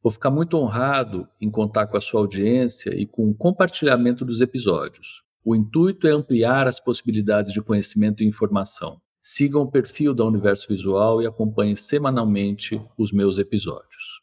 [0.00, 4.40] Vou ficar muito honrado em contar com a sua audiência e com o compartilhamento dos
[4.40, 5.24] episódios.
[5.44, 9.00] O intuito é ampliar as possibilidades de conhecimento e informação.
[9.20, 14.22] Sigam o perfil da Universo Visual e acompanhem semanalmente os meus episódios.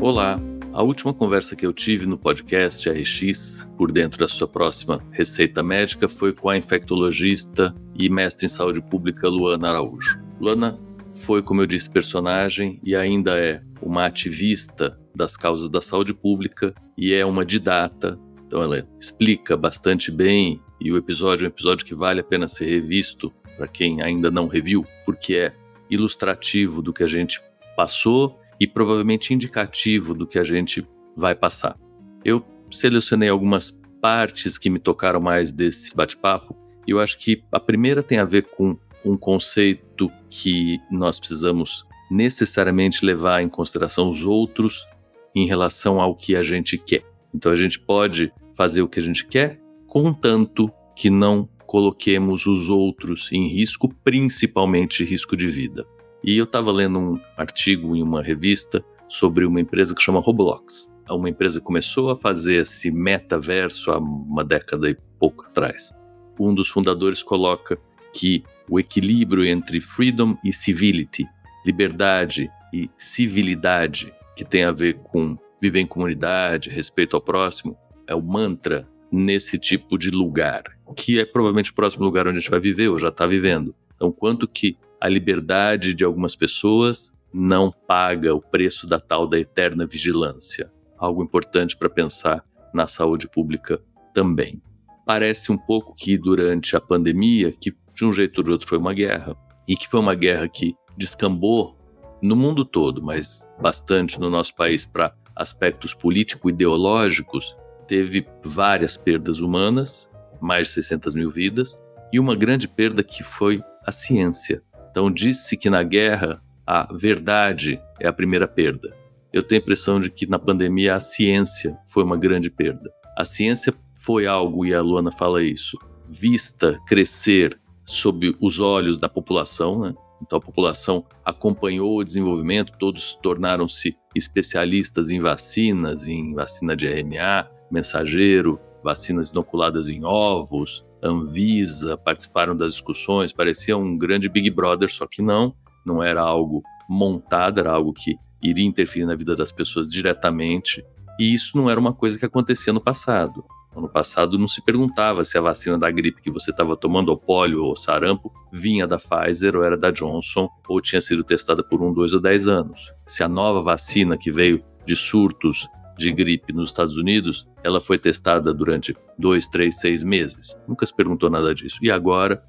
[0.00, 0.40] Olá!
[0.72, 5.62] A última conversa que eu tive no podcast RX, por dentro da sua próxima receita
[5.62, 10.21] médica, foi com a infectologista e mestre em saúde pública Luana Araújo.
[10.42, 10.76] Luana
[11.14, 16.74] foi, como eu disse, personagem e ainda é uma ativista das causas da saúde pública
[16.98, 18.18] e é uma didata.
[18.44, 22.48] Então ela explica bastante bem e o episódio é um episódio que vale a pena
[22.48, 25.52] ser revisto para quem ainda não reviu, porque é
[25.88, 27.40] ilustrativo do que a gente
[27.76, 30.84] passou e provavelmente indicativo do que a gente
[31.16, 31.76] vai passar.
[32.24, 33.70] Eu selecionei algumas
[34.00, 38.24] partes que me tocaram mais desse bate-papo e eu acho que a primeira tem a
[38.24, 44.86] ver com um conceito que nós precisamos necessariamente levar em consideração os outros
[45.34, 47.04] em relação ao que a gente quer.
[47.34, 52.68] Então a gente pode fazer o que a gente quer, contanto que não coloquemos os
[52.68, 55.86] outros em risco, principalmente risco de vida.
[56.22, 60.88] E eu estava lendo um artigo em uma revista sobre uma empresa que chama Roblox.
[61.10, 65.94] Uma empresa começou a fazer esse metaverso há uma década e pouco atrás.
[66.38, 67.78] Um dos fundadores coloca
[68.12, 71.26] que o equilíbrio entre freedom e civility,
[71.64, 78.14] liberdade e civilidade, que tem a ver com viver em comunidade, respeito ao próximo, é
[78.14, 80.64] o mantra nesse tipo de lugar,
[80.96, 83.74] que é provavelmente o próximo lugar onde a gente vai viver ou já está vivendo.
[83.94, 89.38] Então, quanto que a liberdade de algumas pessoas não paga o preço da tal da
[89.38, 90.70] eterna vigilância.
[90.98, 92.44] Algo importante para pensar
[92.74, 93.80] na saúde pública
[94.12, 94.60] também.
[95.06, 98.78] Parece um pouco que durante a pandemia, que de um jeito ou de outro foi
[98.78, 99.36] uma guerra,
[99.66, 101.76] e que foi uma guerra que descambou
[102.20, 110.08] no mundo todo, mas bastante no nosso país para aspectos político-ideológicos, teve várias perdas humanas,
[110.40, 111.80] mais de 600 mil vidas,
[112.12, 114.62] e uma grande perda que foi a ciência.
[114.90, 118.94] Então, disse que na guerra a verdade é a primeira perda.
[119.32, 122.90] Eu tenho a impressão de que na pandemia a ciência foi uma grande perda.
[123.16, 129.08] A ciência foi algo, e a Luana fala isso, vista crescer sob os olhos da
[129.08, 129.94] população, né?
[130.22, 137.48] Então a população acompanhou o desenvolvimento, todos tornaram-se especialistas em vacinas, em vacina de RNA,
[137.70, 145.06] mensageiro, vacinas inoculadas em ovos, Anvisa, participaram das discussões, parecia um grande Big Brother, só
[145.06, 145.52] que não,
[145.84, 150.84] não era algo montado, era algo que iria interferir na vida das pessoas diretamente,
[151.18, 153.44] e isso não era uma coisa que acontecia no passado.
[153.74, 157.16] No passado não se perguntava se a vacina da gripe que você estava tomando, ou
[157.16, 161.82] pólio ou sarampo, vinha da Pfizer ou era da Johnson, ou tinha sido testada por
[161.82, 162.92] um, dois ou dez anos.
[163.06, 167.98] Se a nova vacina que veio de surtos de gripe nos Estados Unidos, ela foi
[167.98, 170.56] testada durante dois, três, seis meses.
[170.66, 171.78] Nunca se perguntou nada disso.
[171.82, 172.42] E agora,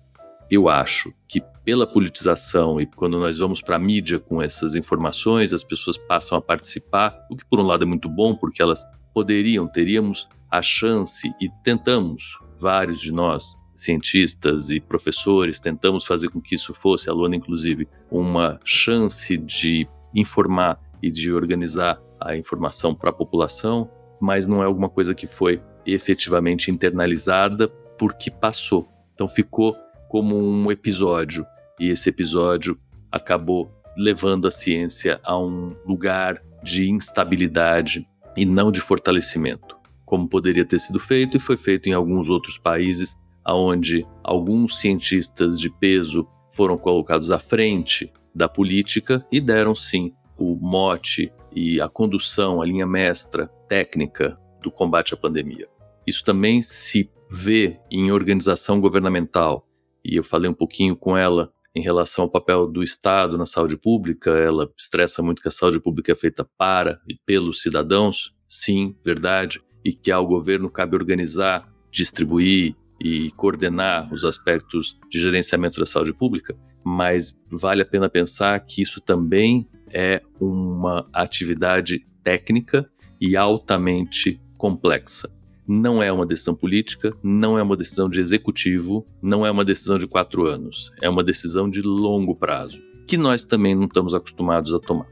[0.50, 5.54] eu acho que pela politização e quando nós vamos para a mídia com essas informações,
[5.54, 8.86] as pessoas passam a participar, o que por um lado é muito bom, porque elas
[9.14, 16.40] poderiam, teríamos a chance e tentamos, vários de nós, cientistas e professores, tentamos fazer com
[16.40, 22.94] que isso fosse, a Luana inclusive, uma chance de informar e de organizar a informação
[22.94, 23.90] para a população,
[24.22, 27.68] mas não é alguma coisa que foi efetivamente internalizada
[27.98, 28.88] porque passou.
[29.16, 29.76] Então ficou
[30.08, 31.48] como um episódio
[31.80, 32.80] e esse episódio
[33.12, 38.08] acabou levando a ciência a um lugar de instabilidade
[38.38, 42.58] e não de fortalecimento, como poderia ter sido feito e foi feito em alguns outros
[42.58, 50.14] países, aonde alguns cientistas de peso foram colocados à frente da política e deram sim
[50.38, 55.68] o mote e a condução, a linha mestra técnica do combate à pandemia.
[56.06, 59.68] Isso também se vê em organização governamental,
[60.04, 63.78] e eu falei um pouquinho com ela em relação ao papel do Estado na saúde
[63.78, 68.96] pública, ela estressa muito que a saúde pública é feita para e pelos cidadãos, sim,
[69.04, 75.86] verdade, e que ao governo cabe organizar, distribuir e coordenar os aspectos de gerenciamento da
[75.86, 82.90] saúde pública, mas vale a pena pensar que isso também é uma atividade técnica
[83.20, 85.30] e altamente complexa.
[85.68, 89.98] Não é uma decisão política, não é uma decisão de executivo, não é uma decisão
[89.98, 90.92] de quatro anos.
[91.02, 95.08] É uma decisão de longo prazo, que nós também não estamos acostumados a tomar.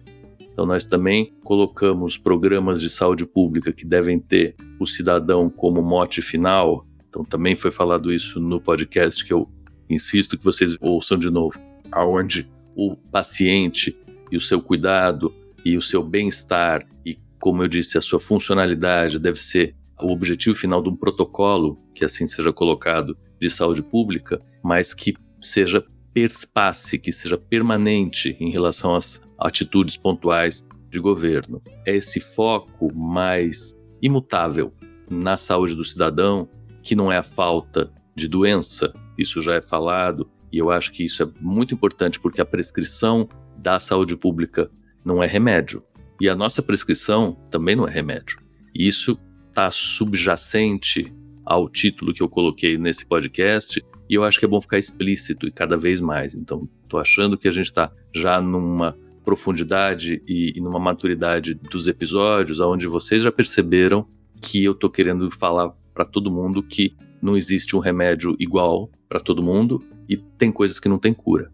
[0.53, 6.21] Então, nós também colocamos programas de saúde pública que devem ter o cidadão como mote
[6.21, 6.86] final.
[7.07, 9.50] Então, também foi falado isso no podcast que eu
[9.89, 11.59] insisto que vocês ouçam de novo,
[11.92, 13.98] aonde o paciente
[14.31, 15.33] e o seu cuidado
[15.65, 20.56] e o seu bem-estar e, como eu disse, a sua funcionalidade deve ser o objetivo
[20.56, 25.83] final de um protocolo, que assim seja colocado, de saúde pública, mas que seja
[26.13, 31.62] perspace, que seja permanente em relação às atitudes pontuais de governo.
[31.86, 34.74] É esse foco mais imutável
[35.10, 36.48] na saúde do cidadão,
[36.82, 41.04] que não é a falta de doença, isso já é falado, e eu acho que
[41.04, 43.28] isso é muito importante porque a prescrição
[43.58, 44.70] da saúde pública
[45.04, 45.84] não é remédio.
[46.20, 48.40] E a nossa prescrição também não é remédio.
[48.76, 49.18] E isso
[49.50, 51.12] está subjacente
[51.46, 55.48] ao título que eu coloquei nesse podcast, e eu acho que é bom ficar explícito
[55.48, 56.36] e cada vez mais.
[56.36, 61.88] Então, estou achando que a gente está já numa profundidade e, e, numa maturidade dos
[61.88, 64.07] episódios, onde vocês já perceberam
[64.41, 69.19] que eu estou querendo falar para todo mundo que não existe um remédio igual para
[69.19, 71.51] todo mundo e tem coisas que não tem cura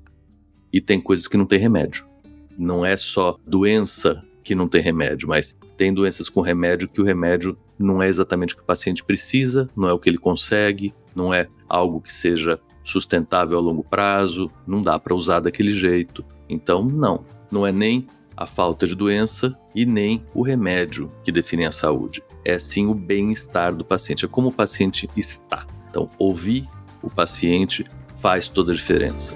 [0.72, 2.06] e tem coisas que não tem remédio.
[2.58, 7.04] Não é só doença que não tem remédio, mas tem doenças com remédio que o
[7.04, 10.94] remédio não é exatamente o que o paciente precisa, não é o que ele consegue,
[11.14, 16.24] não é algo que seja sustentável a longo prazo, não dá para usar daquele jeito.
[16.50, 21.66] Então, não, não é nem a falta de doença e nem o remédio que definem
[21.66, 22.24] a saúde.
[22.46, 25.66] É sim o bem-estar do paciente, é como o paciente está.
[25.90, 26.68] Então, ouvir
[27.02, 27.86] o paciente
[28.22, 29.36] faz toda a diferença.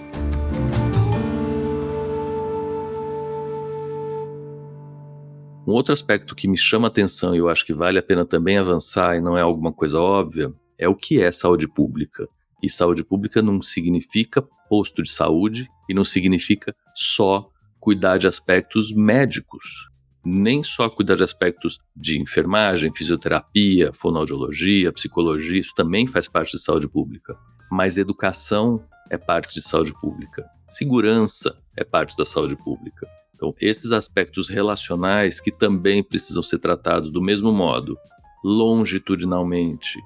[5.67, 8.57] Um outro aspecto que me chama atenção e eu acho que vale a pena também
[8.57, 12.27] avançar e não é alguma coisa óbvia é o que é saúde pública.
[12.61, 17.49] E saúde pública não significa posto de saúde e não significa só
[17.79, 19.89] cuidar de aspectos médicos,
[20.23, 26.61] nem só cuidar de aspectos de enfermagem, fisioterapia, fonoaudiologia, psicologia, isso também faz parte de
[26.61, 27.35] saúde pública.
[27.71, 28.77] Mas educação
[29.09, 33.07] é parte de saúde pública, segurança é parte da saúde pública.
[33.33, 37.97] Então, esses aspectos relacionais que também precisam ser tratados do mesmo modo,
[38.43, 39.99] longitudinalmente,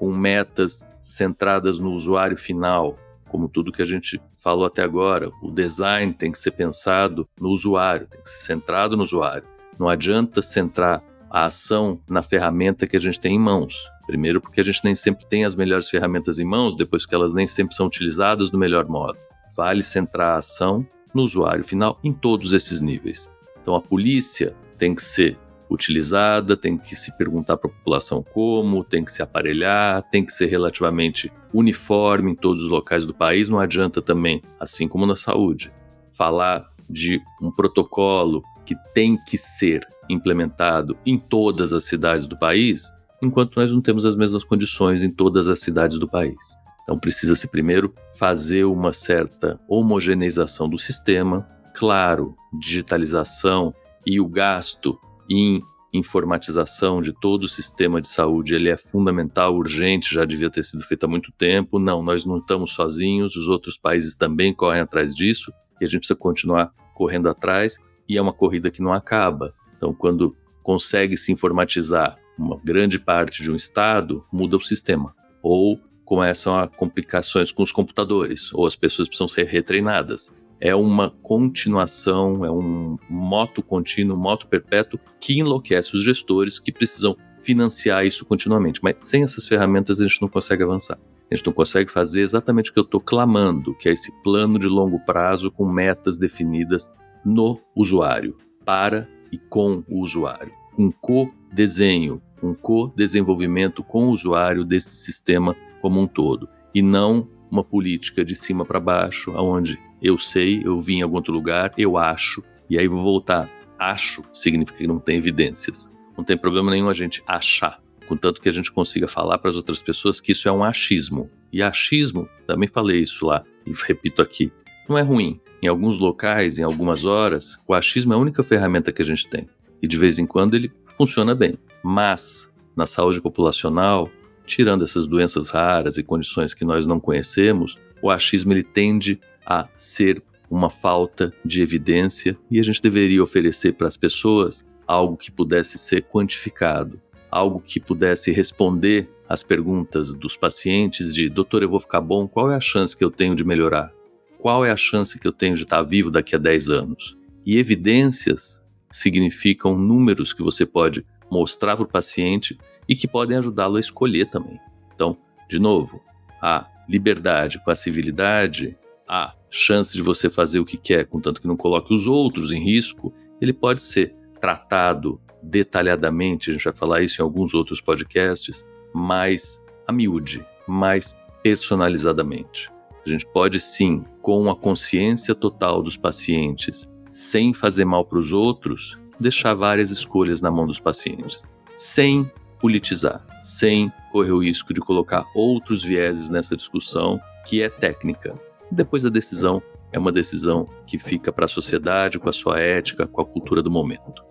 [0.00, 2.98] com metas centradas no usuário final,
[3.28, 5.30] como tudo que a gente falou até agora.
[5.42, 9.44] O design tem que ser pensado no usuário, tem que ser centrado no usuário.
[9.78, 13.76] Não adianta centrar a ação na ferramenta que a gente tem em mãos.
[14.06, 17.34] Primeiro, porque a gente nem sempre tem as melhores ferramentas em mãos, depois, que elas
[17.34, 19.18] nem sempre são utilizadas do melhor modo.
[19.54, 23.30] Vale centrar a ação no usuário final em todos esses níveis.
[23.60, 25.36] Então a polícia tem que ser
[25.70, 30.32] utilizada, tem que se perguntar para a população como, tem que se aparelhar, tem que
[30.32, 33.48] ser relativamente uniforme em todos os locais do país.
[33.48, 35.72] Não adianta também, assim como na saúde,
[36.10, 42.92] falar de um protocolo que tem que ser implementado em todas as cidades do país,
[43.22, 46.58] enquanto nós não temos as mesmas condições em todas as cidades do país.
[46.82, 53.72] Então precisa-se primeiro fazer uma certa homogeneização do sistema, claro, digitalização
[54.04, 54.98] e o gasto
[55.30, 60.64] em informatização de todo o sistema de saúde, ele é fundamental, urgente, já devia ter
[60.64, 61.78] sido feito há muito tempo.
[61.78, 66.00] Não, nós não estamos sozinhos, os outros países também correm atrás disso e a gente
[66.00, 69.54] precisa continuar correndo atrás e é uma corrida que não acaba.
[69.76, 75.14] Então, quando consegue se informatizar uma grande parte de um estado, muda o sistema.
[75.42, 80.34] Ou começam a complicações com os computadores, ou as pessoas precisam ser retreinadas.
[80.60, 87.16] É uma continuação, é um moto contínuo, moto perpétuo que enlouquece os gestores que precisam
[87.40, 88.80] financiar isso continuamente.
[88.82, 90.98] Mas sem essas ferramentas a gente não consegue avançar.
[91.30, 94.58] A gente não consegue fazer exatamente o que eu estou clamando, que é esse plano
[94.58, 96.92] de longo prazo com metas definidas
[97.24, 100.52] no usuário, para e com o usuário.
[100.76, 107.62] Um co-desenho, um co-desenvolvimento com o usuário desse sistema como um todo, e não uma
[107.62, 111.96] política de cima para baixo, onde eu sei, eu vi em algum outro lugar, eu
[111.96, 113.48] acho, e aí vou voltar.
[113.78, 115.90] Acho significa que não tem evidências.
[116.16, 119.56] Não tem problema nenhum a gente achar, contanto que a gente consiga falar para as
[119.56, 121.30] outras pessoas que isso é um achismo.
[121.52, 124.52] E achismo, também falei isso lá e repito aqui,
[124.88, 125.40] não é ruim.
[125.62, 129.28] Em alguns locais, em algumas horas, o achismo é a única ferramenta que a gente
[129.28, 129.48] tem.
[129.82, 131.54] E de vez em quando ele funciona bem.
[131.82, 134.10] Mas, na saúde populacional,
[134.46, 139.68] tirando essas doenças raras e condições que nós não conhecemos, o achismo ele tende a
[139.74, 145.28] ser uma falta de evidência e a gente deveria oferecer para as pessoas algo que
[145.28, 151.80] pudesse ser quantificado, algo que pudesse responder às perguntas dos pacientes de doutor, eu vou
[151.80, 153.92] ficar bom, qual é a chance que eu tenho de melhorar?
[154.38, 157.16] Qual é a chance que eu tenho de estar vivo daqui a 10 anos?
[157.44, 162.56] E evidências significam números que você pode mostrar para o paciente
[162.88, 164.60] e que podem ajudá-lo a escolher também.
[164.94, 165.16] Então,
[165.48, 166.00] de novo,
[166.40, 168.76] a liberdade com a civilidade,
[169.10, 172.62] a chance de você fazer o que quer, contanto que não coloque os outros em
[172.62, 178.64] risco, ele pode ser tratado detalhadamente, a gente vai falar isso em alguns outros podcasts,
[178.94, 182.70] mais a miúde, mais personalizadamente.
[183.04, 188.32] A gente pode sim, com a consciência total dos pacientes, sem fazer mal para os
[188.32, 191.42] outros, deixar várias escolhas na mão dos pacientes,
[191.74, 198.34] sem politizar, sem correr o risco de colocar outros vieses nessa discussão que é técnica.
[198.70, 199.62] Depois a decisão
[199.92, 203.62] é uma decisão que fica para a sociedade, com a sua ética, com a cultura
[203.62, 204.22] do momento.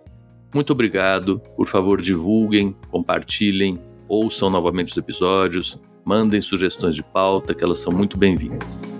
[0.54, 1.40] Muito obrigado.
[1.56, 3.78] Por favor, divulguem, compartilhem,
[4.08, 8.99] ouçam novamente os episódios, mandem sugestões de pauta, que elas são muito bem-vindas.